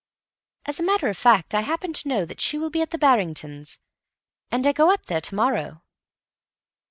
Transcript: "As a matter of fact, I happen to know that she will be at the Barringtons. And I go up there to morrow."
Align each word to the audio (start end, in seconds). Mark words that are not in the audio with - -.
"As 0.65 0.79
a 0.79 0.83
matter 0.83 1.09
of 1.09 1.15
fact, 1.19 1.53
I 1.53 1.61
happen 1.61 1.93
to 1.93 2.07
know 2.07 2.25
that 2.25 2.41
she 2.41 2.57
will 2.57 2.71
be 2.71 2.81
at 2.81 2.89
the 2.89 2.97
Barringtons. 2.97 3.77
And 4.49 4.65
I 4.65 4.71
go 4.73 4.91
up 4.91 5.05
there 5.05 5.21
to 5.21 5.35
morrow." 5.35 5.83